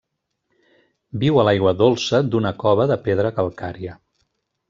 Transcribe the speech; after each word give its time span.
Viu 1.23 1.37
a 1.41 1.43
l'aigua 1.49 1.73
dolça 1.83 2.23
d'una 2.35 2.53
cova 2.65 2.89
de 2.95 2.99
pedra 3.09 3.35
calcària. 3.39 3.97